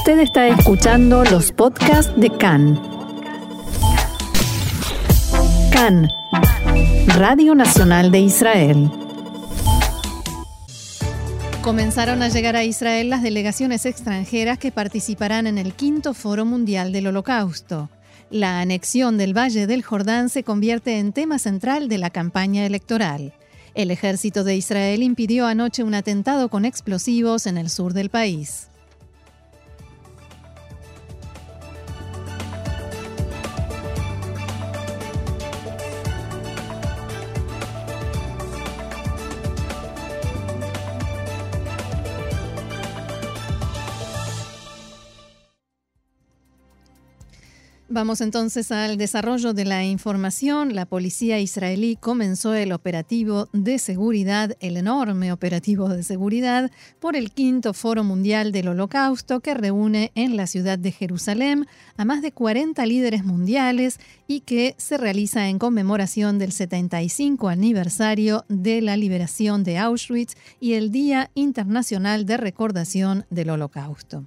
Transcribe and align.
Usted 0.00 0.20
está 0.20 0.48
escuchando 0.48 1.24
los 1.24 1.52
podcasts 1.52 2.10
de 2.16 2.30
CAN. 2.30 2.80
CAN, 5.70 6.08
Radio 7.18 7.54
Nacional 7.54 8.10
de 8.10 8.20
Israel. 8.20 8.90
Comenzaron 11.60 12.22
a 12.22 12.30
llegar 12.30 12.56
a 12.56 12.64
Israel 12.64 13.10
las 13.10 13.22
delegaciones 13.22 13.84
extranjeras 13.84 14.58
que 14.58 14.72
participarán 14.72 15.46
en 15.46 15.58
el 15.58 15.74
quinto 15.74 16.14
Foro 16.14 16.46
Mundial 16.46 16.92
del 16.92 17.08
Holocausto. 17.08 17.90
La 18.30 18.62
anexión 18.62 19.18
del 19.18 19.36
Valle 19.36 19.66
del 19.66 19.82
Jordán 19.82 20.30
se 20.30 20.44
convierte 20.44 20.98
en 20.98 21.12
tema 21.12 21.38
central 21.38 21.90
de 21.90 21.98
la 21.98 22.08
campaña 22.08 22.64
electoral. 22.64 23.34
El 23.74 23.90
ejército 23.90 24.44
de 24.44 24.56
Israel 24.56 25.02
impidió 25.02 25.46
anoche 25.46 25.84
un 25.84 25.92
atentado 25.92 26.48
con 26.48 26.64
explosivos 26.64 27.46
en 27.46 27.58
el 27.58 27.68
sur 27.68 27.92
del 27.92 28.08
país. 28.08 28.69
Vamos 48.00 48.22
entonces 48.22 48.72
al 48.72 48.96
desarrollo 48.96 49.52
de 49.52 49.66
la 49.66 49.84
información. 49.84 50.74
La 50.74 50.86
policía 50.86 51.38
israelí 51.38 51.96
comenzó 51.96 52.54
el 52.54 52.72
operativo 52.72 53.50
de 53.52 53.78
seguridad, 53.78 54.56
el 54.60 54.78
enorme 54.78 55.32
operativo 55.32 55.86
de 55.90 56.02
seguridad, 56.02 56.70
por 56.98 57.14
el 57.14 57.30
quinto 57.30 57.74
Foro 57.74 58.02
Mundial 58.02 58.52
del 58.52 58.68
Holocausto 58.68 59.40
que 59.40 59.52
reúne 59.52 60.12
en 60.14 60.38
la 60.38 60.46
ciudad 60.46 60.78
de 60.78 60.92
Jerusalén 60.92 61.66
a 61.98 62.06
más 62.06 62.22
de 62.22 62.32
40 62.32 62.86
líderes 62.86 63.22
mundiales 63.22 64.00
y 64.26 64.40
que 64.40 64.74
se 64.78 64.96
realiza 64.96 65.50
en 65.50 65.58
conmemoración 65.58 66.38
del 66.38 66.52
75 66.52 67.50
aniversario 67.50 68.46
de 68.48 68.80
la 68.80 68.96
liberación 68.96 69.62
de 69.62 69.76
Auschwitz 69.76 70.36
y 70.58 70.72
el 70.72 70.90
Día 70.90 71.30
Internacional 71.34 72.24
de 72.24 72.38
Recordación 72.38 73.26
del 73.28 73.50
Holocausto. 73.50 74.24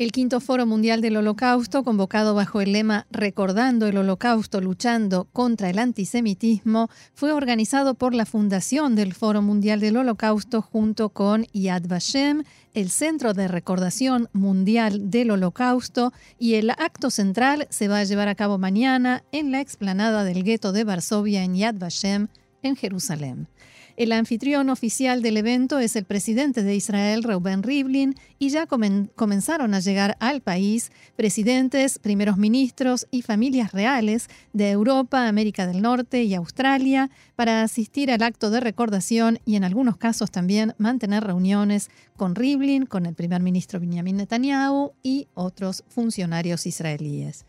El 0.00 0.12
quinto 0.12 0.40
Foro 0.40 0.64
Mundial 0.64 1.02
del 1.02 1.18
Holocausto, 1.18 1.84
convocado 1.84 2.34
bajo 2.34 2.62
el 2.62 2.72
lema 2.72 3.06
Recordando 3.10 3.86
el 3.86 3.98
Holocausto, 3.98 4.62
luchando 4.62 5.28
contra 5.30 5.68
el 5.68 5.78
antisemitismo, 5.78 6.88
fue 7.12 7.34
organizado 7.34 7.92
por 7.92 8.14
la 8.14 8.24
Fundación 8.24 8.94
del 8.94 9.12
Foro 9.12 9.42
Mundial 9.42 9.78
del 9.78 9.98
Holocausto 9.98 10.62
junto 10.62 11.10
con 11.10 11.44
Yad 11.52 11.82
Vashem, 11.86 12.44
el 12.72 12.88
Centro 12.88 13.34
de 13.34 13.46
Recordación 13.46 14.30
Mundial 14.32 15.10
del 15.10 15.32
Holocausto, 15.32 16.14
y 16.38 16.54
el 16.54 16.70
acto 16.70 17.10
central 17.10 17.66
se 17.68 17.88
va 17.88 17.98
a 17.98 18.04
llevar 18.04 18.28
a 18.28 18.34
cabo 18.34 18.56
mañana 18.56 19.22
en 19.32 19.52
la 19.52 19.60
explanada 19.60 20.24
del 20.24 20.44
gueto 20.44 20.72
de 20.72 20.84
Varsovia 20.84 21.44
en 21.44 21.56
Yad 21.56 21.74
Vashem, 21.74 22.28
en 22.62 22.74
Jerusalén. 22.74 23.48
El 23.96 24.12
anfitrión 24.12 24.70
oficial 24.70 25.22
del 25.22 25.36
evento 25.36 25.78
es 25.78 25.96
el 25.96 26.04
presidente 26.04 26.62
de 26.62 26.74
Israel, 26.74 27.22
Reuben 27.22 27.62
Rivlin, 27.62 28.14
y 28.38 28.48
ya 28.48 28.66
comenzaron 28.66 29.74
a 29.74 29.80
llegar 29.80 30.16
al 30.20 30.40
país 30.40 30.90
presidentes, 31.16 31.98
primeros 31.98 32.36
ministros 32.36 33.06
y 33.10 33.22
familias 33.22 33.72
reales 33.72 34.28
de 34.52 34.70
Europa, 34.70 35.28
América 35.28 35.66
del 35.66 35.82
Norte 35.82 36.22
y 36.22 36.34
Australia 36.34 37.10
para 37.36 37.62
asistir 37.62 38.10
al 38.10 38.22
acto 38.22 38.50
de 38.50 38.60
recordación 38.60 39.38
y 39.44 39.56
en 39.56 39.64
algunos 39.64 39.96
casos 39.96 40.30
también 40.30 40.74
mantener 40.78 41.24
reuniones 41.24 41.90
con 42.16 42.34
Rivlin, 42.34 42.86
con 42.86 43.06
el 43.06 43.14
primer 43.14 43.42
ministro 43.42 43.80
Benjamin 43.80 44.16
Netanyahu 44.16 44.92
y 45.02 45.28
otros 45.34 45.84
funcionarios 45.88 46.66
israelíes. 46.66 47.44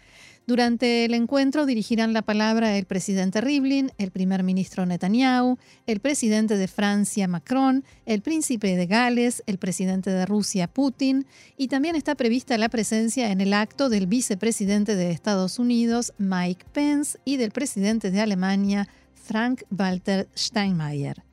Durante 0.47 1.06
el 1.06 1.14
encuentro 1.14 1.66
dirigirán 1.66 2.14
la 2.14 2.23
palabra 2.23 2.75
el 2.78 2.86
presidente 2.86 3.42
Rivlin, 3.42 3.92
el 3.99 4.11
primer 4.11 4.43
ministro 4.43 4.86
Netanyahu, 4.86 5.58
el 5.86 5.99
presidente 5.99 6.58
de 6.58 6.67
Francia 6.67 7.27
Macron, 7.27 7.86
el 8.05 8.21
príncipe 8.21 8.76
de 8.76 8.88
Gales, 8.88 9.43
el 9.45 9.60
presidente 9.60 10.10
de 10.10 10.26
Rusia 10.26 10.67
Putin 10.67 11.27
y 11.58 11.67
también 11.67 11.95
está 11.95 12.16
prevista 12.16 12.58
la 12.58 12.70
presencia 12.70 13.32
en 13.32 13.39
el 13.39 13.54
acto 13.54 13.88
del 13.88 14.08
vicepresidente 14.08 14.95
de 14.95 15.11
Estados 15.11 15.60
Unidos 15.60 16.11
Mike 16.17 16.66
Pence 16.73 17.20
y 17.23 17.37
del 17.37 17.52
presidente 17.52 18.10
de 18.10 18.21
Alemania 18.21 18.87
Frank-Walter 19.14 20.27
Steinmeier. 20.36 21.23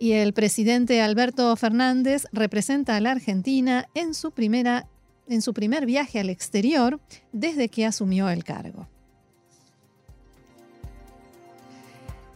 Y 0.00 0.12
el 0.12 0.32
presidente 0.32 1.00
Alberto 1.00 1.54
Fernández 1.56 2.26
representa 2.32 2.96
a 2.96 3.00
la 3.00 3.12
Argentina 3.12 3.88
en 3.94 4.14
su 4.14 4.30
primera 4.30 4.86
en 5.28 5.42
su 5.42 5.54
primer 5.54 5.86
viaje 5.86 6.20
al 6.20 6.30
exterior 6.30 7.00
desde 7.32 7.68
que 7.68 7.86
asumió 7.86 8.28
el 8.28 8.44
cargo. 8.44 8.88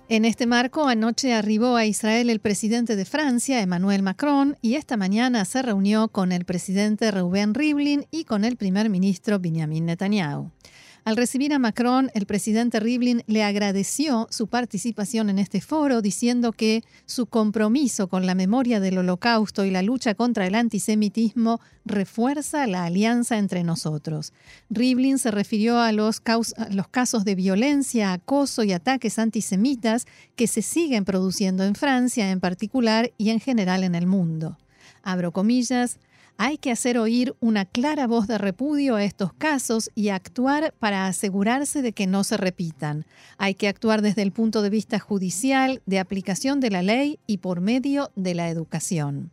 En 0.09 0.27
este 0.27 0.47
marco, 0.47 0.89
anoche 0.89 1.33
arribó 1.33 1.75
a 1.77 1.87
Israel 1.87 2.29
el 2.29 2.39
presidente 2.39 2.97
de 2.97 3.07
Francia, 3.07 3.63
Emmanuel 3.63 4.03
Macron, 4.03 4.59
y 4.61 4.75
esta 4.75 4.99
mañana 4.99 5.47
se 5.47 5.63
reunió 5.63 6.09
con 6.09 6.33
el 6.33 6.45
presidente 6.45 7.11
Reuben 7.11 7.55
Rivlin 7.55 8.05
y 8.11 8.25
con 8.25 8.45
el 8.45 8.57
primer 8.57 8.91
ministro 8.91 9.39
Benjamin 9.39 9.87
Netanyahu. 9.87 10.51
Al 11.05 11.17
recibir 11.17 11.53
a 11.53 11.59
Macron, 11.59 12.13
el 12.15 12.27
presidente 12.27 12.79
Rivlin 12.79 13.25
le 13.27 13.43
agradeció 13.43 14.29
su 14.31 14.47
participación 14.47 15.31
en 15.31 15.41
este 15.41 15.61
foro, 15.61 16.01
diciendo 16.01 16.53
que 16.53 16.85
su 17.07 17.27
compromiso 17.27 18.07
con 18.07 18.25
la 18.25 18.37
memoria 18.37 18.79
del 18.79 18.99
holocausto 18.99 19.65
y 19.65 19.73
la 19.73 19.83
lucha 19.83 20.15
contra 20.15 20.47
el 20.47 20.55
antisemitismo 20.55 21.61
refuerza 21.85 22.69
la 22.69 22.85
alianza 22.85 23.39
entre 23.39 23.65
nosotros. 23.65 24.33
Rivlin 24.71 25.19
se 25.19 25.33
refirió 25.33 25.81
a 25.81 25.91
los, 25.91 26.23
los 26.71 26.87
casos 26.87 27.25
de 27.25 27.35
violencia, 27.35 28.13
acoso 28.13 28.63
y 28.63 28.73
ataques 28.73 29.19
antisemitas 29.19 30.07
que 30.37 30.47
se 30.47 30.63
siguen 30.63 31.05
produciendo 31.05 31.65
en 31.65 31.75
Francia 31.75 32.31
en 32.31 32.39
particular 32.39 33.11
y 33.19 33.31
en 33.31 33.41
general 33.41 33.83
en 33.83 33.97
el 33.97 34.07
mundo. 34.07 34.57
Abro 35.03 35.33
comillas, 35.33 35.99
hay 36.45 36.59
que 36.59 36.73
hacer 36.73 36.99
oír 36.99 37.37
una 37.39 37.65
clara 37.67 38.09
voz 38.09 38.27
de 38.27 38.37
repudio 38.37 38.97
a 38.97 39.05
estos 39.05 39.33
casos 39.33 39.93
y 39.95 40.09
actuar 40.09 40.75
para 40.81 41.07
asegurarse 41.07 41.83
de 41.83 41.93
que 41.93 42.09
no 42.09 42.25
se 42.25 42.37
repitan. 42.37 43.07
Hay 43.39 43.55
que 43.55 43.69
actuar 43.69 44.03
desde 44.03 44.23
el 44.23 44.33
punto 44.33 44.61
de 44.61 44.69
vista 44.69 44.99
judicial, 44.99 45.83
de 45.87 46.01
aplicación 46.01 46.59
de 46.59 46.71
la 46.71 46.83
ley 46.83 47.21
y 47.29 47.39
por 47.39 47.61
medio 47.61 48.11
de 48.17 48.35
la 48.35 48.49
educación. 48.49 49.31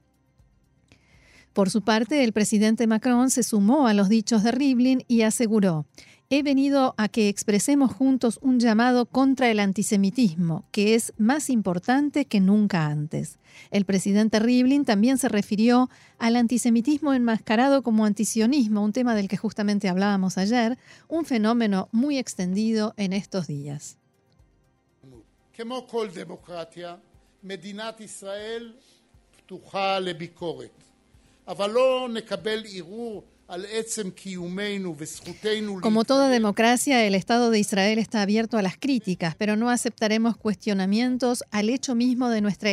Por 1.54 1.72
su 1.72 1.82
parte, 1.82 2.24
el 2.24 2.32
presidente 2.32 2.86
Macron 2.86 3.32
se 3.32 3.42
sumó 3.42 3.88
a 3.88 3.96
los 3.96 4.08
dichos 4.08 4.44
de 4.44 4.52
Rivlin 4.52 5.04
y 5.08 5.24
aseguró, 5.24 5.88
he 6.32 6.44
venido 6.44 6.94
a 6.98 7.10
que 7.10 7.28
expresemos 7.28 7.92
juntos 7.92 8.38
un 8.44 8.60
llamado 8.60 9.08
contra 9.08 9.50
el 9.50 9.60
antisemitismo, 9.60 10.64
que 10.72 10.94
es 10.94 11.12
más 11.18 11.50
importante 11.50 12.26
que 12.26 12.40
nunca 12.40 12.86
antes. 12.86 13.40
El 13.72 13.84
presidente 13.84 14.40
Rivlin 14.40 14.86
también 14.86 15.18
se 15.18 15.28
refirió 15.28 15.90
al 16.20 16.36
antisemitismo 16.36 17.14
enmascarado 17.14 17.82
como 17.82 18.06
antisionismo, 18.06 18.84
un 18.84 18.94
tema 18.94 19.16
del 19.16 19.28
que 19.28 19.38
justamente 19.38 19.90
hablábamos 19.90 20.38
ayer, 20.38 20.78
un 21.08 21.26
fenómeno 21.26 21.90
muy 21.92 22.20
extendido 22.20 22.94
en 22.96 23.14
estos 23.14 23.48
días. 23.48 23.98
Como 35.82 36.06
toda 36.06 36.30
democracia, 36.30 37.04
el 37.04 37.16
Estado 37.16 37.50
de 37.50 37.58
Israel 37.58 37.98
está 37.98 38.22
abierto 38.22 38.58
a 38.58 38.62
las 38.62 38.78
críticas, 38.78 39.34
pero 39.36 39.56
no 39.56 39.72
aceptaremos 39.72 40.38
cuestionamientos 40.38 41.44
al 41.50 41.70
hecho 41.70 41.96
mismo 41.96 42.30
de 42.30 42.42
nuestra 42.42 42.70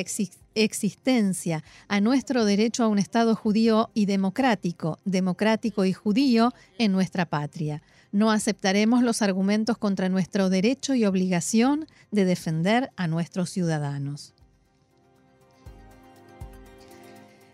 existencia, 0.55 1.65
a 1.89 2.01
nuestro 2.03 2.45
derecho 2.45 2.85
a 2.85 2.89
un 2.89 2.99
Estado 2.99 3.35
judío 3.35 3.89
y 3.95 4.05
democrático, 4.05 4.99
democrático 5.07 5.87
y 5.87 5.95
judío 5.95 6.53
en 6.79 6.93
nuestra 6.93 7.25
patria. 7.25 7.83
No 8.13 8.31
aceptaremos 8.31 9.03
los 9.03 9.23
argumentos 9.23 9.79
contra 9.79 10.11
nuestro 10.11 10.51
derecho 10.51 10.95
y 10.95 11.07
obligación 11.07 11.87
de 12.11 12.27
defender 12.27 12.91
a 12.97 13.09
nuestros 13.09 13.49
ciudadanos. 13.49 14.36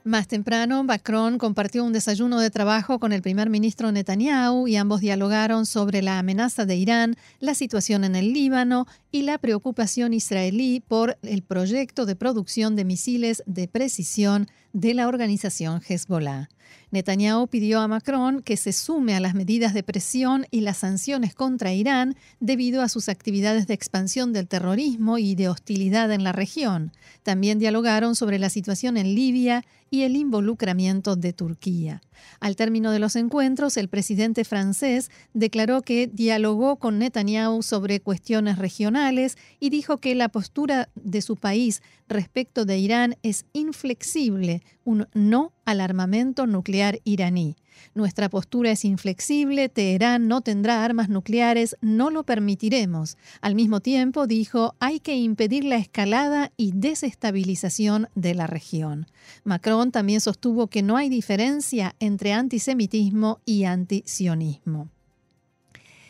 Más 0.04 0.26
temprano, 0.26 0.82
Macron 0.82 1.38
compartió 1.38 1.84
un 1.84 1.93
desayuno 1.93 2.40
de 2.40 2.50
trabajo 2.50 2.99
con 2.99 3.12
el 3.12 3.22
primer 3.22 3.49
ministro 3.50 3.93
Netanyahu 3.93 4.66
y 4.66 4.75
ambos 4.75 5.00
dialogaron 5.00 5.64
sobre 5.64 6.02
la 6.02 6.19
amenaza 6.19 6.66
de 6.66 6.75
Irán, 6.75 7.14
la 7.38 7.54
situación 7.54 8.02
en 8.02 8.16
el 8.16 8.32
Líbano 8.32 8.88
y 9.12 9.22
la 9.22 9.38
preocupación 9.38 10.12
israelí 10.12 10.81
por 10.81 11.19
el 11.22 11.43
proyecto 11.43 12.04
de 12.04 12.16
producción 12.16 12.75
de 12.75 12.84
misiles 12.84 13.44
de 13.46 13.69
precisión 13.69 14.49
de 14.72 14.94
la 14.94 15.06
organización 15.06 15.81
Hezbollah. 15.87 16.48
Netanyahu 16.90 17.48
pidió 17.48 17.80
a 17.80 17.88
Macron 17.88 18.42
que 18.42 18.56
se 18.56 18.72
sume 18.72 19.14
a 19.14 19.20
las 19.20 19.34
medidas 19.34 19.74
de 19.74 19.82
presión 19.82 20.46
y 20.50 20.60
las 20.60 20.78
sanciones 20.78 21.34
contra 21.34 21.72
Irán 21.72 22.16
debido 22.40 22.82
a 22.82 22.88
sus 22.88 23.08
actividades 23.08 23.66
de 23.66 23.74
expansión 23.74 24.32
del 24.32 24.48
terrorismo 24.48 25.19
y 25.19 25.34
de 25.34 25.48
hostilidad 25.48 26.12
en 26.12 26.24
la 26.24 26.32
región. 26.32 26.92
También 27.22 27.58
dialogaron 27.58 28.14
sobre 28.14 28.38
la 28.38 28.50
situación 28.50 28.96
en 28.96 29.14
Libia 29.14 29.64
y 29.92 30.04
el 30.04 30.16
involucramiento 30.16 31.16
de 31.16 31.34
Turquía. 31.34 32.00
Al 32.40 32.56
término 32.56 32.92
de 32.92 32.98
los 32.98 33.14
encuentros, 33.14 33.76
el 33.76 33.88
presidente 33.88 34.44
francés 34.44 35.10
declaró 35.34 35.82
que 35.82 36.06
dialogó 36.06 36.76
con 36.76 36.98
Netanyahu 36.98 37.62
sobre 37.62 38.00
cuestiones 38.00 38.58
regionales 38.58 39.36
y 39.60 39.69
dijo 39.69 39.98
que 39.98 40.14
la 40.14 40.30
postura 40.30 40.88
de 40.94 41.20
su 41.20 41.36
país 41.36 41.82
respecto 42.08 42.64
de 42.64 42.78
Irán 42.78 43.16
es 43.22 43.44
inflexible, 43.52 44.62
un 44.84 45.08
no 45.14 45.52
al 45.64 45.81
armamento 45.81 46.46
nuclear 46.46 47.00
iraní. 47.05 47.56
Nuestra 47.94 48.29
postura 48.29 48.70
es 48.70 48.84
inflexible, 48.84 49.69
Teherán 49.69 50.29
no 50.29 50.40
tendrá 50.40 50.84
armas 50.84 51.08
nucleares, 51.08 51.76
no 51.81 52.11
lo 52.11 52.25
permitiremos. 52.25 53.17
Al 53.40 53.55
mismo 53.55 53.81
tiempo, 53.81 54.26
dijo, 54.26 54.75
hay 54.79 55.00
que 55.00 55.17
impedir 55.17 55.64
la 55.64 55.76
escalada 55.76 56.52
y 56.56 56.73
desestabilización 56.75 58.08
de 58.14 58.34
la 58.34 58.46
región. 58.46 59.06
Macron 59.44 59.90
también 59.90 60.20
sostuvo 60.20 60.69
que 60.69 60.82
no 60.82 60.96
hay 60.96 61.08
diferencia 61.08 61.94
entre 61.99 62.32
antisemitismo 62.32 63.40
y 63.44 63.64
antisionismo. 63.64 64.88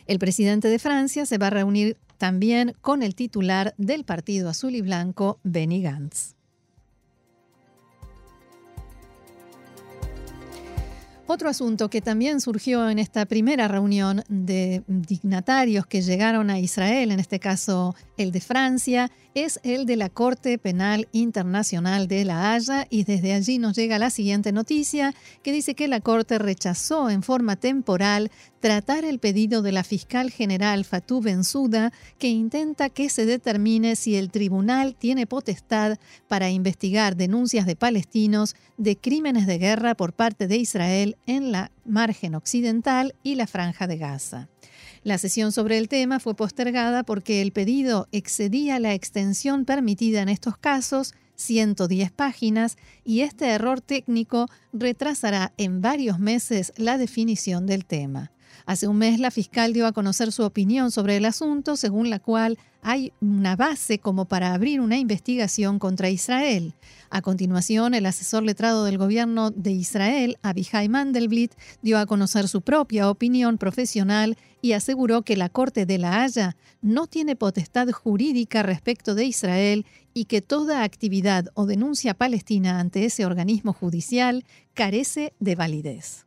El 0.06 0.18
presidente 0.18 0.68
de 0.68 0.78
Francia 0.78 1.26
se 1.26 1.38
va 1.38 1.46
a 1.48 1.50
reunir 1.50 1.96
también 2.18 2.74
con 2.80 3.02
el 3.02 3.14
titular 3.14 3.74
del 3.78 4.04
Partido 4.04 4.48
Azul 4.48 4.74
y 4.74 4.80
Blanco, 4.80 5.40
Benny 5.42 5.82
Gantz. 5.82 6.36
Otro 11.32 11.48
asunto 11.48 11.88
que 11.88 12.02
también 12.02 12.42
surgió 12.42 12.90
en 12.90 12.98
esta 12.98 13.24
primera 13.24 13.66
reunión 13.66 14.22
de 14.28 14.82
dignatarios 14.86 15.86
que 15.86 16.02
llegaron 16.02 16.50
a 16.50 16.58
Israel, 16.58 17.10
en 17.10 17.20
este 17.20 17.40
caso 17.40 17.94
el 18.18 18.32
de 18.32 18.42
Francia, 18.42 19.10
es 19.34 19.60
el 19.62 19.86
de 19.86 19.96
la 19.96 20.10
Corte 20.10 20.58
Penal 20.58 21.08
Internacional 21.12 22.06
de 22.06 22.24
La 22.24 22.52
Haya 22.52 22.86
y 22.90 23.04
desde 23.04 23.32
allí 23.32 23.58
nos 23.58 23.74
llega 23.74 23.98
la 23.98 24.10
siguiente 24.10 24.52
noticia 24.52 25.14
que 25.42 25.52
dice 25.52 25.74
que 25.74 25.88
la 25.88 26.00
Corte 26.00 26.38
rechazó 26.38 27.08
en 27.08 27.22
forma 27.22 27.56
temporal 27.56 28.30
tratar 28.60 29.04
el 29.04 29.18
pedido 29.18 29.62
de 29.62 29.72
la 29.72 29.84
fiscal 29.84 30.30
general 30.30 30.84
Fatou 30.84 31.20
Bensouda 31.20 31.92
que 32.18 32.28
intenta 32.28 32.90
que 32.90 33.08
se 33.08 33.24
determine 33.24 33.96
si 33.96 34.16
el 34.16 34.30
tribunal 34.30 34.94
tiene 34.94 35.26
potestad 35.26 35.98
para 36.28 36.50
investigar 36.50 37.16
denuncias 37.16 37.66
de 37.66 37.76
palestinos 37.76 38.54
de 38.76 38.96
crímenes 38.96 39.46
de 39.46 39.58
guerra 39.58 39.94
por 39.94 40.12
parte 40.12 40.46
de 40.46 40.56
Israel 40.56 41.16
en 41.26 41.52
la 41.52 41.72
margen 41.84 42.34
occidental 42.34 43.14
y 43.22 43.36
la 43.36 43.46
franja 43.46 43.86
de 43.86 43.96
Gaza. 43.96 44.48
La 45.04 45.18
sesión 45.18 45.52
sobre 45.52 45.78
el 45.78 45.88
tema 45.88 46.20
fue 46.20 46.34
postergada 46.34 47.04
porque 47.04 47.42
el 47.42 47.52
pedido 47.52 48.08
excedía 48.12 48.78
la 48.78 48.94
extensión 48.94 49.64
permitida 49.64 50.22
en 50.22 50.28
estos 50.28 50.56
casos, 50.56 51.14
110 51.36 52.10
páginas, 52.10 52.76
y 53.04 53.20
este 53.20 53.48
error 53.48 53.80
técnico 53.80 54.48
retrasará 54.72 55.52
en 55.56 55.80
varios 55.80 56.18
meses 56.18 56.72
la 56.76 56.98
definición 56.98 57.66
del 57.66 57.84
tema. 57.84 58.31
Hace 58.66 58.88
un 58.88 58.98
mes 58.98 59.18
la 59.18 59.30
fiscal 59.30 59.72
dio 59.72 59.86
a 59.86 59.92
conocer 59.92 60.32
su 60.32 60.44
opinión 60.44 60.90
sobre 60.90 61.16
el 61.16 61.24
asunto, 61.24 61.76
según 61.76 62.10
la 62.10 62.18
cual 62.18 62.58
hay 62.82 63.12
una 63.20 63.54
base 63.54 63.98
como 63.98 64.24
para 64.24 64.54
abrir 64.54 64.80
una 64.80 64.98
investigación 64.98 65.78
contra 65.78 66.10
Israel. 66.10 66.74
A 67.10 67.22
continuación, 67.22 67.94
el 67.94 68.06
asesor 68.06 68.42
letrado 68.42 68.84
del 68.84 68.98
gobierno 68.98 69.50
de 69.50 69.70
Israel, 69.70 70.36
Abihai 70.42 70.88
Mandelblit, 70.88 71.52
dio 71.80 71.98
a 71.98 72.06
conocer 72.06 72.48
su 72.48 72.62
propia 72.62 73.08
opinión 73.08 73.56
profesional 73.56 74.36
y 74.60 74.72
aseguró 74.72 75.22
que 75.22 75.36
la 75.36 75.48
Corte 75.48 75.86
de 75.86 75.98
la 75.98 76.22
Haya 76.22 76.56
no 76.80 77.06
tiene 77.06 77.36
potestad 77.36 77.88
jurídica 77.90 78.62
respecto 78.62 79.14
de 79.14 79.26
Israel 79.26 79.86
y 80.12 80.24
que 80.24 80.42
toda 80.42 80.82
actividad 80.82 81.46
o 81.54 81.66
denuncia 81.66 82.14
palestina 82.14 82.80
ante 82.80 83.04
ese 83.04 83.26
organismo 83.26 83.72
judicial 83.72 84.44
carece 84.74 85.34
de 85.38 85.54
validez. 85.54 86.26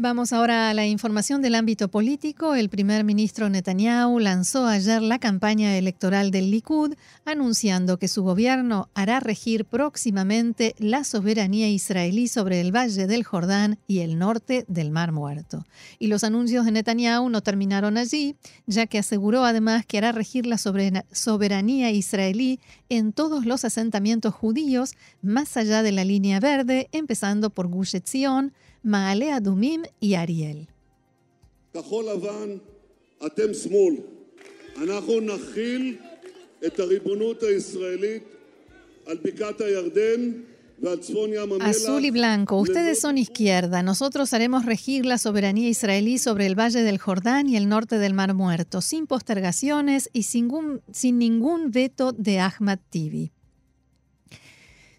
Vamos 0.00 0.32
ahora 0.32 0.70
a 0.70 0.74
la 0.74 0.86
información 0.86 1.42
del 1.42 1.56
ámbito 1.56 1.88
político. 1.88 2.54
El 2.54 2.68
primer 2.68 3.02
ministro 3.02 3.48
Netanyahu 3.48 4.20
lanzó 4.20 4.68
ayer 4.68 5.02
la 5.02 5.18
campaña 5.18 5.76
electoral 5.76 6.30
del 6.30 6.52
Likud, 6.52 6.94
anunciando 7.24 7.98
que 7.98 8.06
su 8.06 8.22
gobierno 8.22 8.88
hará 8.94 9.18
regir 9.18 9.64
próximamente 9.64 10.76
la 10.78 11.02
soberanía 11.02 11.68
israelí 11.68 12.28
sobre 12.28 12.60
el 12.60 12.70
Valle 12.70 13.08
del 13.08 13.24
Jordán 13.24 13.80
y 13.88 13.98
el 13.98 14.20
norte 14.20 14.64
del 14.68 14.92
Mar 14.92 15.10
Muerto. 15.10 15.66
Y 15.98 16.06
los 16.06 16.22
anuncios 16.22 16.64
de 16.64 16.70
Netanyahu 16.70 17.28
no 17.28 17.40
terminaron 17.40 17.98
allí, 17.98 18.36
ya 18.68 18.86
que 18.86 19.00
aseguró 19.00 19.44
además 19.44 19.84
que 19.84 19.98
hará 19.98 20.12
regir 20.12 20.46
la 20.46 20.58
soberanía 20.58 21.90
israelí 21.90 22.60
en 22.88 23.12
todos 23.12 23.46
los 23.46 23.64
asentamientos 23.64 24.32
judíos, 24.32 24.94
más 25.22 25.56
allá 25.56 25.82
de 25.82 25.90
la 25.90 26.04
línea 26.04 26.38
verde, 26.38 26.88
empezando 26.92 27.50
por 27.50 27.66
Gush 27.66 27.96
Etzion, 27.96 28.52
Maale 28.82 29.32
Adumim 29.32 29.82
y 30.00 30.14
Ariel. 30.14 30.68
Azul 41.60 42.04
y 42.04 42.10
blanco, 42.10 42.56
ustedes 42.58 43.00
son 43.00 43.18
izquierda, 43.18 43.82
nosotros 43.82 44.32
haremos 44.32 44.64
regir 44.64 45.04
la 45.04 45.18
soberanía 45.18 45.68
israelí 45.68 46.18
sobre 46.18 46.46
el 46.46 46.58
valle 46.58 46.82
del 46.82 46.98
Jordán 46.98 47.48
y 47.48 47.56
el 47.56 47.68
norte 47.68 47.98
del 47.98 48.14
Mar 48.14 48.34
Muerto, 48.34 48.80
sin 48.80 49.06
postergaciones 49.06 50.08
y 50.12 50.22
sin, 50.22 50.48
sin 50.92 51.18
ningún 51.18 51.72
veto 51.72 52.12
de 52.12 52.38
Ahmad 52.38 52.78
Tibi. 52.90 53.32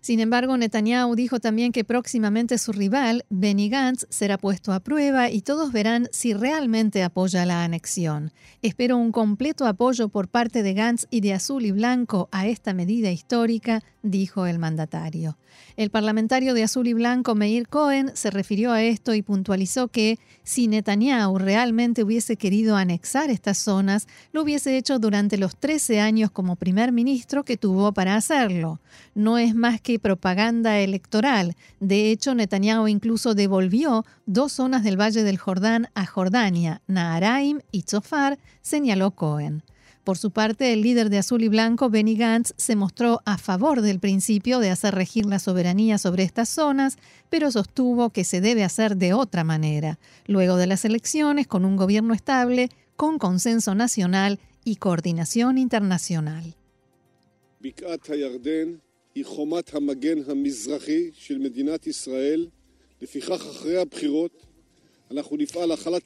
Sin 0.10 0.22
embargo, 0.22 0.58
Netanyahu 0.58 1.14
dijo 1.14 1.40
también 1.40 1.72
que 1.72 1.84
próximamente 1.84 2.58
su 2.58 2.72
rival, 2.72 3.26
Benny 3.30 3.70
Gantz, 3.70 4.08
será 4.10 4.40
puesto 4.40 4.74
a 4.74 4.80
prueba 4.80 5.30
y 5.30 5.44
todos 5.44 5.72
verán 5.72 6.10
si 6.12 6.34
realmente 6.34 7.04
apoya 7.04 7.46
la 7.46 7.64
anexión. 7.64 8.32
Espero 8.64 8.98
un 8.98 9.12
completo 9.12 9.68
apoyo 9.68 10.10
por 10.10 10.28
parte 10.28 10.64
de 10.64 10.74
Gantz 10.74 11.06
y 11.12 11.22
de 11.22 11.34
Azul 11.34 11.64
y 11.64 11.72
Blanco 11.72 12.28
a 12.32 12.48
esta 12.48 12.74
medida 12.74 13.12
histórica, 13.12 13.84
dijo 14.02 14.48
el 14.48 14.58
mandatario. 14.58 15.38
El 15.78 15.92
parlamentario 15.92 16.54
de 16.54 16.64
Azul 16.64 16.88
y 16.88 16.94
Blanco, 16.94 17.36
Meir 17.36 17.68
Cohen, 17.68 18.12
se 18.14 18.32
refirió 18.32 18.72
a 18.72 18.82
esto 18.82 19.14
y 19.14 19.22
puntualizó 19.22 19.88
que 19.88 20.20
si 20.44 20.68
Netanyahu 20.68 21.38
realmente 21.38 22.04
hubiese 22.04 22.36
querido 22.36 22.76
anexar 22.76 23.30
estas 23.30 23.60
zonas, 23.60 24.08
lo 24.32 24.42
hubiese 24.42 24.78
hecho 24.78 25.00
durante 25.00 25.38
los 25.38 25.56
13 25.56 26.00
años 26.00 26.32
como 26.32 26.56
primer 26.56 26.92
ministro 26.92 27.44
que 27.44 27.58
tuvo 27.58 27.94
para 27.94 28.16
hacerlo. 28.16 28.80
No 29.16 29.38
es 29.38 29.56
más 29.56 29.80
que 29.80 29.99
propaganda 30.00 30.80
electoral. 30.80 31.56
De 31.80 32.12
hecho, 32.12 32.34
Netanyahu 32.34 32.88
incluso 32.88 33.36
devolvió 33.36 34.06
dos 34.26 34.54
zonas 34.54 34.84
del 34.84 35.00
Valle 35.00 35.24
del 35.24 35.38
Jordán 35.38 35.88
a 35.94 36.06
Jordania, 36.06 36.82
Naharaim 36.88 37.60
y 37.72 37.84
Tzofar, 37.84 38.40
señaló 38.62 39.12
Cohen. 39.12 39.64
Por 40.04 40.18
su 40.18 40.32
parte, 40.32 40.74
el 40.74 40.82
líder 40.82 41.10
de 41.10 41.20
Azul 41.20 41.44
y 41.44 41.50
Blanco, 41.50 41.90
Benny 41.90 42.16
Gantz, 42.16 42.54
se 42.58 42.76
mostró 42.76 43.22
a 43.26 43.38
favor 43.38 43.82
del 43.82 44.00
principio 44.00 44.60
de 44.60 44.72
hacer 44.72 44.96
regir 44.96 45.28
la 45.28 45.38
soberanía 45.38 46.00
sobre 46.00 46.24
estas 46.24 46.50
zonas, 46.50 46.98
pero 47.30 47.52
sostuvo 47.52 48.10
que 48.10 48.24
se 48.24 48.42
debe 48.42 48.64
hacer 48.64 48.98
de 48.98 49.14
otra 49.14 49.44
manera, 49.44 50.00
luego 50.26 50.56
de 50.58 50.66
las 50.66 50.84
elecciones, 50.84 51.46
con 51.46 51.64
un 51.64 51.76
gobierno 51.76 52.16
estable, 52.16 52.70
con 52.96 53.20
consenso 53.20 53.76
nacional 53.76 54.40
y 54.64 54.78
coordinación 54.78 55.58
internacional. 55.60 56.56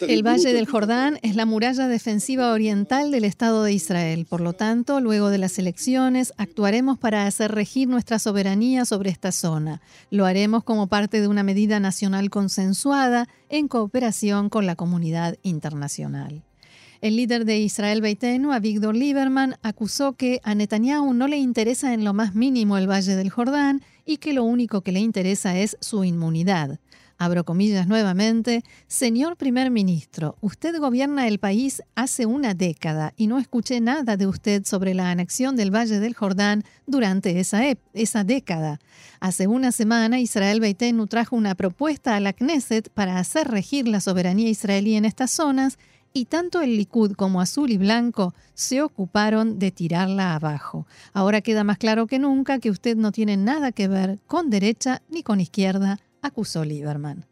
El 0.08 0.24
Valle 0.25 0.53
del 0.53 0.65
Jordán 0.65 1.20
es 1.22 1.36
la 1.36 1.46
muralla 1.46 1.89
defensiva 1.89 2.53
oriental 2.53 3.12
del 3.12 3.25
Estado 3.25 3.63
de 3.63 3.74
Israel. 3.74 4.25
Por 4.25 4.39
lo 4.39 4.53
tanto, 4.53 5.01
luego 5.01 5.29
de 5.29 5.38
las 5.38 5.60
elecciones, 5.60 6.34
actuaremos 6.38 6.98
para 6.98 7.27
hacer 7.27 7.51
regir 7.51 7.89
nuestra 7.89 8.17
soberanía 8.17 8.86
sobre 8.86 9.10
esta 9.10 9.34
zona. 9.34 9.82
Lo 10.10 10.25
haremos 10.25 10.63
como 10.63 10.88
parte 10.88 11.20
de 11.20 11.27
una 11.27 11.43
medida 11.43 11.82
nacional 11.82 12.29
consensuada 12.29 13.27
en 13.50 13.67
cooperación 13.67 14.48
con 14.48 14.65
la 14.65 14.75
comunidad 14.77 15.38
internacional. 15.43 16.43
El 17.03 17.17
líder 17.17 17.43
de 17.43 17.60
Israel 17.60 18.00
Beitenu, 18.00 18.53
Avigdor 18.53 18.95
Lieberman, 18.95 19.57
acusó 19.62 20.13
que 20.13 20.39
a 20.45 20.55
Netanyahu 20.55 21.13
no 21.13 21.27
le 21.27 21.36
interesa 21.36 21.93
en 21.93 22.05
lo 22.05 22.13
más 22.13 22.33
mínimo 22.33 22.77
el 22.77 22.89
Valle 22.89 23.17
del 23.17 23.29
Jordán 23.29 23.81
y 24.05 24.19
que 24.19 24.31
lo 24.31 24.45
único 24.45 24.83
que 24.83 24.93
le 24.93 25.01
interesa 25.01 25.57
es 25.57 25.75
su 25.81 26.05
inmunidad. 26.05 26.79
Abro 27.17 27.43
comillas 27.43 27.88
nuevamente, 27.88 28.63
Señor 28.88 29.36
primer 29.36 29.69
ministro, 29.69 30.38
usted 30.39 30.79
gobierna 30.79 31.27
el 31.27 31.39
país 31.39 31.83
hace 31.93 32.25
una 32.25 32.53
década 32.53 33.13
y 33.17 33.27
no 33.27 33.38
escuché 33.38 33.81
nada 33.81 34.15
de 34.15 34.25
usted 34.25 34.63
sobre 34.63 34.93
la 34.93 35.12
anexión 35.12 35.57
del 35.57 35.75
Valle 35.75 36.00
del 36.00 36.15
Jordán 36.15 36.63
durante 36.88 37.38
esa, 37.38 37.63
esa 37.93 38.24
década. 38.24 38.79
Hace 39.19 39.48
una 39.48 39.74
semana 39.74 40.22
Israel 40.22 40.62
Beitenu 40.62 41.07
trajo 41.07 41.36
una 41.36 41.55
propuesta 41.55 42.15
a 42.15 42.22
la 42.22 42.31
Knesset 42.31 42.88
para 42.91 43.19
hacer 43.19 43.50
regir 43.50 43.89
la 43.89 44.00
soberanía 44.00 44.48
israelí 44.48 44.95
en 44.95 45.03
estas 45.03 45.31
zonas 45.31 45.77
y 46.13 46.25
tanto 46.25 46.62
el 46.62 46.77
Likud 46.77 47.13
como 47.13 47.41
Azul 47.41 47.72
y 47.72 47.77
Blanco 47.77 48.34
se 48.53 48.82
ocuparon 48.82 49.58
de 49.58 49.72
tirarla 49.72 50.36
abajo. 50.36 50.86
Ahora 51.12 51.41
queda 51.41 51.63
más 51.63 51.79
claro 51.79 52.08
que 52.08 52.20
nunca 52.20 52.60
que 52.60 52.70
usted 52.70 52.96
no 52.96 53.12
tiene 53.12 53.36
nada 53.36 53.72
que 53.72 53.88
ver 53.88 54.20
con 54.27 54.50
derecha 54.50 55.01
ni 55.10 55.24
con 55.24 55.41
izquierda, 55.41 56.00
acusó 56.22 56.63
Lieberman. 56.63 57.25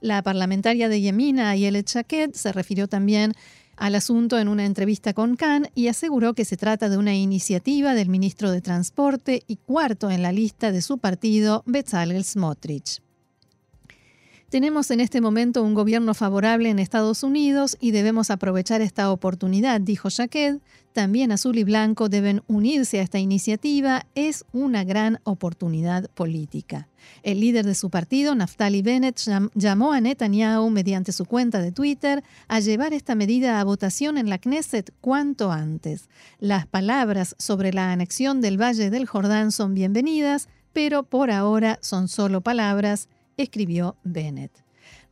La 0.00 0.22
parlamentaria 0.22 0.88
de 0.88 1.00
Yemina, 1.00 1.50
Ayelet 1.50 1.86
Chaquet, 1.86 2.34
se 2.34 2.52
refirió 2.52 2.88
también 2.88 3.32
al 3.76 3.94
asunto 3.94 4.38
en 4.38 4.48
una 4.48 4.64
entrevista 4.64 5.12
con 5.12 5.36
Khan 5.36 5.68
y 5.74 5.88
aseguró 5.88 6.34
que 6.34 6.44
se 6.44 6.56
trata 6.56 6.88
de 6.88 6.96
una 6.96 7.14
iniciativa 7.14 7.94
del 7.94 8.08
ministro 8.08 8.50
de 8.50 8.60
Transporte 8.60 9.42
y 9.46 9.56
cuarto 9.56 10.10
en 10.10 10.22
la 10.22 10.32
lista 10.32 10.72
de 10.72 10.82
su 10.82 10.98
partido, 10.98 11.62
Bezalel 11.66 12.24
Smotrich. 12.24 13.03
Tenemos 14.54 14.92
en 14.92 15.00
este 15.00 15.20
momento 15.20 15.64
un 15.64 15.74
gobierno 15.74 16.14
favorable 16.14 16.70
en 16.70 16.78
Estados 16.78 17.24
Unidos 17.24 17.76
y 17.80 17.90
debemos 17.90 18.30
aprovechar 18.30 18.82
esta 18.82 19.10
oportunidad, 19.10 19.80
dijo 19.80 20.10
Jaqued. 20.16 20.58
También 20.92 21.32
Azul 21.32 21.58
y 21.58 21.64
Blanco 21.64 22.08
deben 22.08 22.40
unirse 22.46 23.00
a 23.00 23.02
esta 23.02 23.18
iniciativa. 23.18 24.06
Es 24.14 24.44
una 24.52 24.84
gran 24.84 25.18
oportunidad 25.24 26.08
política. 26.10 26.86
El 27.24 27.40
líder 27.40 27.66
de 27.66 27.74
su 27.74 27.90
partido, 27.90 28.36
Naftali 28.36 28.80
Bennett, 28.80 29.20
llamó 29.56 29.92
a 29.92 30.00
Netanyahu 30.00 30.70
mediante 30.70 31.10
su 31.10 31.24
cuenta 31.24 31.60
de 31.60 31.72
Twitter 31.72 32.22
a 32.46 32.60
llevar 32.60 32.92
esta 32.92 33.16
medida 33.16 33.58
a 33.58 33.64
votación 33.64 34.18
en 34.18 34.30
la 34.30 34.38
Knesset 34.38 34.94
cuanto 35.00 35.50
antes. 35.50 36.08
Las 36.38 36.68
palabras 36.68 37.34
sobre 37.40 37.72
la 37.72 37.90
anexión 37.90 38.40
del 38.40 38.62
Valle 38.62 38.90
del 38.90 39.06
Jordán 39.06 39.50
son 39.50 39.74
bienvenidas, 39.74 40.48
pero 40.72 41.02
por 41.02 41.32
ahora 41.32 41.80
son 41.82 42.06
solo 42.06 42.40
palabras 42.40 43.08
escribió 43.36 43.96
Bennett. 44.04 44.52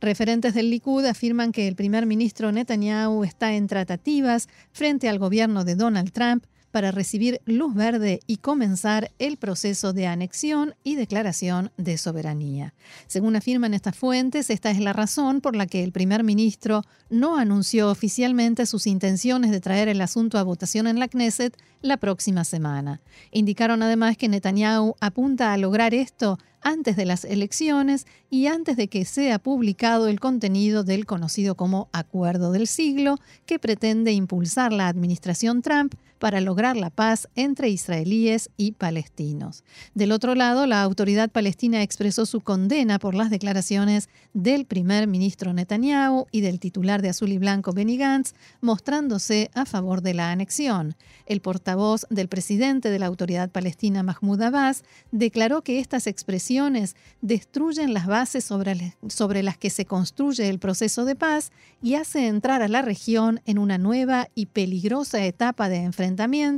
Referentes 0.01 0.53
del 0.53 0.69
Likud 0.69 1.05
afirman 1.05 1.51
que 1.51 1.67
el 1.67 1.75
primer 1.75 2.05
ministro 2.05 2.51
Netanyahu 2.51 3.23
está 3.23 3.53
en 3.53 3.67
tratativas 3.67 4.49
frente 4.71 5.09
al 5.09 5.19
gobierno 5.19 5.63
de 5.63 5.75
Donald 5.75 6.11
Trump 6.11 6.45
para 6.73 6.89
recibir 6.89 7.39
luz 7.45 7.75
verde 7.75 8.21
y 8.25 8.37
comenzar 8.37 9.11
el 9.19 9.37
proceso 9.37 9.93
de 9.93 10.07
anexión 10.07 10.73
y 10.83 10.95
declaración 10.95 11.71
de 11.77 11.99
soberanía. 11.99 12.73
Según 13.05 13.35
afirman 13.35 13.75
estas 13.75 13.95
fuentes, 13.95 14.49
esta 14.49 14.71
es 14.71 14.79
la 14.79 14.91
razón 14.91 15.39
por 15.39 15.55
la 15.55 15.67
que 15.67 15.83
el 15.83 15.91
primer 15.91 16.23
ministro 16.23 16.81
no 17.11 17.37
anunció 17.37 17.91
oficialmente 17.91 18.65
sus 18.65 18.87
intenciones 18.87 19.51
de 19.51 19.61
traer 19.61 19.87
el 19.87 20.01
asunto 20.01 20.39
a 20.39 20.43
votación 20.43 20.87
en 20.87 20.97
la 20.97 21.07
Knesset 21.07 21.55
la 21.83 21.97
próxima 21.97 22.43
semana. 22.43 23.01
Indicaron 23.31 23.83
además 23.83 24.17
que 24.17 24.27
Netanyahu 24.27 24.95
apunta 24.99 25.53
a 25.53 25.57
lograr 25.57 25.93
esto 25.93 26.39
antes 26.63 26.95
de 26.95 27.05
las 27.05 27.23
elecciones 27.23 28.07
y 28.31 28.47
antes 28.47 28.77
de 28.77 28.87
que 28.87 29.05
sea 29.05 29.37
publicado 29.37 30.07
el 30.07 30.19
contenido 30.19 30.83
del 30.83 31.05
conocido 31.05 31.53
como 31.55 31.89
Acuerdo 31.91 32.51
del 32.51 32.65
Siglo, 32.65 33.19
que 33.45 33.59
pretende 33.59 34.11
impulsar 34.11 34.73
la 34.73 34.87
administración 34.87 35.61
Trump 35.61 35.93
para 36.23 36.39
lograr 36.39 36.62
la 36.71 36.89
paz 36.89 37.27
entre 37.35 37.69
israelíes 37.69 38.49
y 38.55 38.71
palestinos. 38.71 39.65
Del 39.93 40.13
otro 40.13 40.33
lado, 40.33 40.65
la 40.65 40.81
autoridad 40.81 41.29
palestina 41.29 41.83
expresó 41.83 42.25
su 42.25 42.39
condena 42.39 42.97
por 42.99 43.13
las 43.13 43.29
declaraciones 43.29 44.07
del 44.33 44.65
primer 44.65 45.07
ministro 45.07 45.51
Netanyahu 45.51 46.27
y 46.31 46.39
del 46.39 46.61
titular 46.61 47.01
de 47.01 47.09
Azul 47.09 47.33
y 47.33 47.37
Blanco 47.37 47.73
Benny 47.73 47.97
Gantz, 47.97 48.33
mostrándose 48.61 49.51
a 49.53 49.65
favor 49.65 50.01
de 50.01 50.13
la 50.13 50.31
anexión. 50.31 50.95
El 51.25 51.41
portavoz 51.41 52.07
del 52.09 52.29
presidente 52.29 52.89
de 52.89 52.99
la 52.99 53.07
autoridad 53.07 53.49
palestina 53.49 54.01
Mahmoud 54.01 54.41
Abbas 54.41 54.83
declaró 55.11 55.63
que 55.63 55.79
estas 55.79 56.07
expresiones 56.07 56.95
destruyen 57.21 57.93
las 57.93 58.07
bases 58.07 58.45
sobre, 58.45 58.95
sobre 59.09 59.43
las 59.43 59.57
que 59.57 59.69
se 59.69 59.85
construye 59.85 60.47
el 60.47 60.59
proceso 60.59 61.03
de 61.03 61.15
paz 61.15 61.51
y 61.81 61.95
hace 61.95 62.27
entrar 62.27 62.61
a 62.61 62.69
la 62.69 62.81
región 62.81 63.41
en 63.45 63.57
una 63.57 63.77
nueva 63.77 64.29
y 64.33 64.45
peligrosa 64.45 65.25
etapa 65.25 65.67
de 65.67 65.77
enfrentamiento 65.77 66.52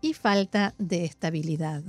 y 0.00 0.14
falta 0.14 0.74
de 0.78 1.04
estabilidad. 1.04 1.82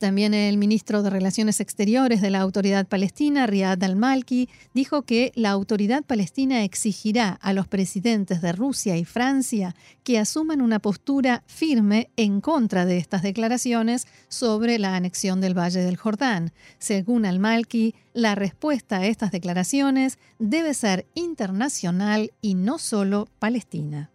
También 0.00 0.32
el 0.32 0.56
ministro 0.56 1.02
de 1.02 1.10
Relaciones 1.10 1.60
Exteriores 1.60 2.22
de 2.22 2.30
la 2.30 2.40
Autoridad 2.40 2.86
Palestina, 2.86 3.46
Riyad 3.46 3.84
al-Malki, 3.84 4.48
dijo 4.72 5.02
que 5.02 5.30
la 5.34 5.50
Autoridad 5.50 6.04
Palestina 6.04 6.64
exigirá 6.64 7.38
a 7.42 7.52
los 7.52 7.68
presidentes 7.68 8.40
de 8.40 8.52
Rusia 8.52 8.96
y 8.96 9.04
Francia 9.04 9.76
que 10.02 10.18
asuman 10.18 10.62
una 10.62 10.78
postura 10.78 11.42
firme 11.46 12.08
en 12.16 12.40
contra 12.40 12.86
de 12.86 12.96
estas 12.96 13.20
declaraciones 13.20 14.06
sobre 14.28 14.78
la 14.78 14.96
anexión 14.96 15.42
del 15.42 15.56
Valle 15.56 15.80
del 15.80 15.98
Jordán. 15.98 16.52
Según 16.78 17.26
al-Malki, 17.26 17.94
la 18.14 18.34
respuesta 18.34 19.00
a 19.00 19.06
estas 19.06 19.32
declaraciones 19.32 20.18
debe 20.38 20.72
ser 20.72 21.04
internacional 21.14 22.32
y 22.40 22.54
no 22.54 22.78
solo 22.78 23.28
palestina. 23.38 24.10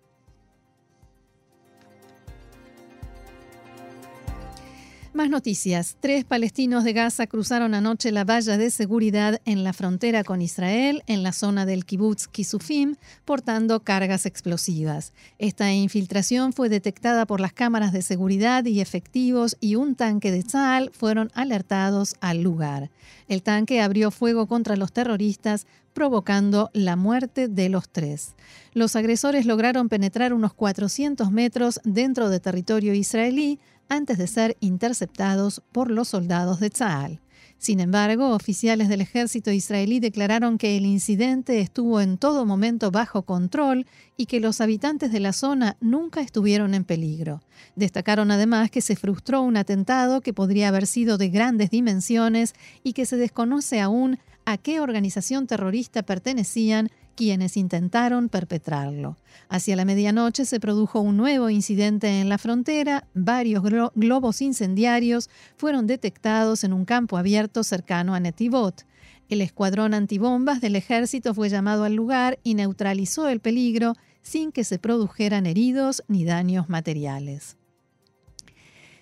Más 5.16 5.30
noticias. 5.30 5.96
Tres 6.02 6.26
palestinos 6.26 6.84
de 6.84 6.92
Gaza 6.92 7.26
cruzaron 7.26 7.74
anoche 7.74 8.12
la 8.12 8.26
valla 8.26 8.58
de 8.58 8.70
seguridad 8.70 9.40
en 9.46 9.64
la 9.64 9.72
frontera 9.72 10.26
con 10.26 10.42
Israel, 10.42 11.04
en 11.08 11.24
la 11.24 11.32
zona 11.32 11.66
del 11.66 11.86
kibbutz 11.86 12.28
Kisufim, 12.28 12.98
portando 13.24 13.80
cargas 13.80 14.26
explosivas. 14.26 15.14
Esta 15.40 15.72
infiltración 15.72 16.52
fue 16.52 16.68
detectada 16.68 17.26
por 17.26 17.40
las 17.40 17.54
cámaras 17.54 17.94
de 17.94 18.02
seguridad 18.02 18.66
y 18.66 18.82
efectivos 18.82 19.56
y 19.62 19.76
un 19.76 19.96
tanque 19.96 20.34
de 20.34 20.44
Tzal 20.44 20.92
fueron 20.92 21.32
alertados 21.34 22.16
al 22.20 22.42
lugar. 22.42 22.90
El 23.28 23.42
tanque 23.42 23.82
abrió 23.82 24.12
fuego 24.12 24.48
contra 24.48 24.76
los 24.76 24.92
terroristas, 24.92 25.66
provocando 25.94 26.70
la 26.74 26.96
muerte 26.96 27.48
de 27.48 27.70
los 27.70 27.90
tres. 27.90 28.36
Los 28.74 28.96
agresores 28.96 29.46
lograron 29.46 29.90
penetrar 29.90 30.34
unos 30.34 30.54
400 30.54 31.32
metros 31.32 31.80
dentro 31.84 32.30
de 32.30 32.40
territorio 32.40 32.94
israelí, 32.94 33.60
antes 33.88 34.18
de 34.18 34.28
ser 34.28 34.58
interceptados 34.60 35.62
por 35.72 35.92
los 35.92 36.10
soldados 36.10 36.60
de 36.60 36.70
Tzal. 36.70 37.22
Sin 37.58 37.80
embargo, 37.80 38.32
oficiales 38.36 38.90
del 38.90 39.02
ejército 39.02 39.52
israelí 39.52 40.00
declararon 40.00 40.58
que 40.58 40.78
el 40.78 40.86
incidente 40.86 41.62
estuvo 41.62 42.02
en 42.02 42.18
todo 42.18 42.46
momento 42.46 42.92
bajo 42.92 43.24
control 43.24 43.88
y 44.18 44.28
que 44.28 44.40
los 44.40 44.62
habitantes 44.62 45.12
de 45.12 45.20
la 45.20 45.34
zona 45.34 45.78
nunca 45.80 46.22
estuvieron 46.22 46.74
en 46.74 46.84
peligro. 46.84 47.42
Destacaron 47.76 48.30
además 48.30 48.70
que 48.70 48.82
se 48.82 48.96
frustró 48.96 49.42
un 49.42 49.58
atentado 49.58 50.22
que 50.22 50.34
podría 50.34 50.68
haber 50.68 50.86
sido 50.86 51.18
de 51.18 51.30
grandes 51.30 51.72
dimensiones 51.72 52.54
y 52.84 52.94
que 52.94 53.06
se 53.06 53.18
desconoce 53.18 53.80
aún 53.80 54.20
a 54.46 54.58
qué 54.58 54.80
organización 54.80 55.48
terrorista 55.48 56.04
pertenecían 56.04 56.92
quienes 57.16 57.58
intentaron 57.58 58.30
perpetrarlo. 58.30 59.18
Hacia 59.50 59.76
la 59.76 59.86
medianoche 59.86 60.46
se 60.46 60.60
produjo 60.60 61.00
un 61.00 61.18
nuevo 61.18 61.50
incidente 61.50 62.22
en 62.22 62.30
la 62.30 62.38
frontera, 62.38 63.08
varios 63.14 63.64
globos 63.96 64.42
incendiarios 64.42 65.30
fueron 65.58 65.88
detectados 65.88 66.64
en 66.64 66.74
un 66.74 66.86
campo 66.86 67.18
abierto 67.18 67.64
cercano 67.64 68.14
a 68.14 68.20
Netivot. 68.20 68.86
El 69.30 69.42
escuadrón 69.42 69.94
antibombas 69.94 70.62
del 70.62 70.76
ejército 70.76 71.34
fue 71.34 71.50
llamado 71.50 71.84
al 71.84 71.96
lugar 71.96 72.38
y 72.44 72.54
neutralizó 72.54 73.28
el 73.28 73.40
peligro 73.40 73.94
sin 74.22 74.52
que 74.52 74.64
se 74.64 74.78
produjeran 74.78 75.46
heridos 75.46 76.04
ni 76.08 76.26
daños 76.26 76.70
materiales. 76.70 77.58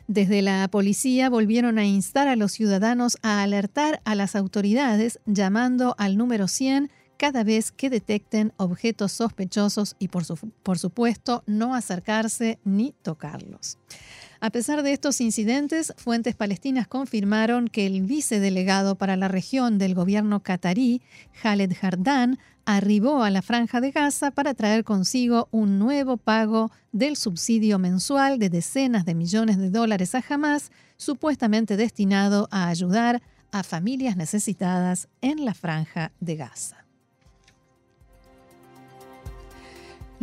Desde 0.08 0.42
la 0.42 0.68
policía 0.70 1.30
volvieron 1.30 1.78
a 1.78 1.86
instar 1.86 2.28
a 2.28 2.36
los 2.36 2.52
ciudadanos 2.52 3.18
a 3.22 3.42
alertar 3.42 4.02
a 4.04 4.16
las 4.16 4.36
autoridades 4.36 5.20
llamando 5.26 5.96
al 5.98 6.18
número 6.18 6.48
100 6.48 6.92
cada 7.24 7.46
vez 7.46 7.72
que 7.72 7.90
detecten 7.90 8.52
objetos 8.58 9.14
sospechosos 9.14 9.96
y 9.98 10.10
por, 10.10 10.78
supuesto 10.78 11.42
no 11.48 11.74
acercarse 11.74 12.60
ni 12.66 12.94
tocarlos. 13.02 13.78
A 14.42 14.50
pesar 14.50 14.84
de 14.84 14.92
estos 14.92 15.22
incidentes, 15.22 15.94
fuentes 15.96 16.36
palestinas 16.36 16.86
confirmaron 16.86 17.70
que 17.70 17.86
el 17.86 18.02
vicedelegado 18.02 18.96
para 18.98 19.16
la 19.16 19.30
región 19.30 19.78
del 19.78 19.96
gobierno 19.96 20.44
catarí, 20.44 21.02
Khaled 21.42 21.72
Hardan, 21.82 22.40
arribó 22.66 23.24
a 23.24 23.30
la 23.30 23.42
franja 23.42 23.80
de 23.80 23.92
Gaza 23.92 24.32
para 24.32 24.54
traer 24.54 24.84
consigo 24.84 25.48
un 25.52 25.80
nuevo 25.80 26.18
pago 26.18 26.72
del 26.92 27.16
subsidio 27.16 27.80
mensual 27.80 28.38
de 28.38 28.50
decenas 28.50 29.06
de 29.06 29.16
millones 29.16 29.58
de 29.58 29.70
dólares 29.70 30.14
a 30.14 30.22
Hamas, 30.28 30.74
supuestamente 30.98 31.78
destinado 31.78 32.50
a 32.52 32.68
ayudar 32.68 33.22
a 33.54 33.64
familias 33.64 34.18
necesitadas 34.18 35.08
en 35.22 35.46
la 35.46 35.54
franja 35.54 36.12
de 36.20 36.36
Gaza. 36.36 36.83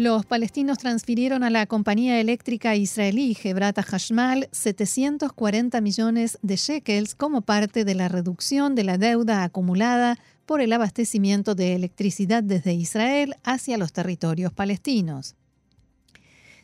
Los 0.00 0.24
palestinos 0.24 0.78
transfirieron 0.78 1.44
a 1.44 1.50
la 1.50 1.66
compañía 1.66 2.20
eléctrica 2.20 2.74
israelí 2.74 3.36
Hebrata 3.44 3.82
Hashmal 3.82 4.48
740 4.50 5.78
millones 5.82 6.38
de 6.40 6.56
shekels 6.56 7.14
como 7.14 7.42
parte 7.42 7.84
de 7.84 7.94
la 7.94 8.08
reducción 8.08 8.74
de 8.74 8.84
la 8.84 8.96
deuda 8.96 9.44
acumulada 9.44 10.16
por 10.46 10.62
el 10.62 10.72
abastecimiento 10.72 11.54
de 11.54 11.74
electricidad 11.74 12.42
desde 12.42 12.72
Israel 12.72 13.34
hacia 13.44 13.76
los 13.76 13.92
territorios 13.92 14.54
palestinos. 14.54 15.36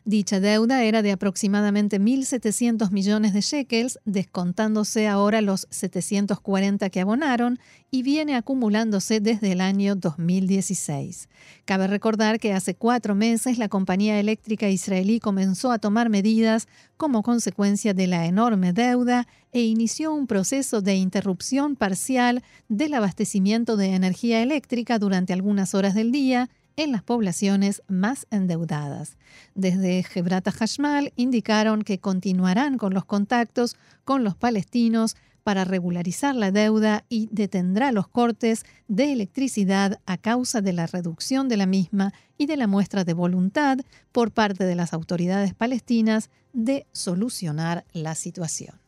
Dicha 0.09 0.39
deuda 0.39 0.85
era 0.85 1.03
de 1.03 1.11
aproximadamente 1.11 2.01
1.700 2.01 2.93
millones 2.93 3.33
de 3.33 3.41
shekels, 3.41 3.99
descontándose 4.05 5.09
ahora 5.09 5.41
los 5.41 5.67
740 5.71 6.91
que 6.91 7.01
abonaron 7.01 7.59
y 7.91 8.05
viene 8.05 8.37
acumulándose 8.37 9.19
desde 9.19 9.51
el 9.51 9.61
año 9.61 9.97
2016. 9.97 11.29
Cabe 11.65 11.89
recordar 11.89 12.39
que 12.39 12.53
hace 12.53 12.77
cuatro 12.77 13.17
meses 13.17 13.59
la 13.59 13.69
compañía 13.69 14.21
eléctrica 14.21 14.69
israelí 14.69 15.19
comenzó 15.19 15.73
a 15.73 15.81
tomar 15.81 16.09
medidas 16.09 16.69
como 16.97 17.25
consecuencia 17.25 17.93
de 17.93 18.07
la 18.07 18.27
enorme 18.27 18.73
deuda 18.73 19.27
e 19.51 19.63
inició 19.63 20.15
un 20.15 20.29
proceso 20.29 20.83
de 20.83 20.95
interrupción 20.95 21.75
parcial 21.75 22.45
del 22.69 22.95
abastecimiento 22.95 23.77
de 23.77 23.97
energía 23.97 24.41
eléctrica 24.41 25.01
durante 25.01 25.33
algunas 25.33 25.75
horas 25.75 25.97
del 25.97 26.13
día 26.13 26.49
en 26.77 26.93
las 26.93 27.03
poblaciones 27.03 27.83
más 27.89 28.27
endeudadas. 28.31 29.17
Desde 29.55 30.05
Hebrata 30.15 30.53
Hashmal 30.53 31.13
indicaron 31.17 31.83
que 31.83 31.99
continuarán 31.99 32.79
con 32.79 32.95
los 32.95 33.05
contactos 33.05 33.77
con 34.05 34.25
los 34.25 34.37
palestinos 34.37 35.17
para 35.43 35.65
regularizar 35.65 36.35
la 36.35 36.51
deuda 36.51 37.05
y 37.09 37.29
detendrá 37.31 37.93
los 37.93 38.09
cortes 38.09 38.65
de 38.89 39.13
electricidad 39.13 40.01
a 40.05 40.19
causa 40.19 40.61
de 40.61 40.73
la 40.73 40.87
reducción 40.87 41.49
de 41.49 41.57
la 41.57 41.67
misma 41.67 42.13
y 42.37 42.47
de 42.47 42.57
la 42.57 42.67
muestra 42.67 43.05
de 43.05 43.15
voluntad 43.15 43.79
por 44.11 44.33
parte 44.33 44.65
de 44.65 44.75
las 44.75 44.93
autoridades 44.93 45.55
palestinas 45.55 46.31
de 46.53 46.87
solucionar 46.91 47.85
la 47.93 48.17
situación. 48.17 48.86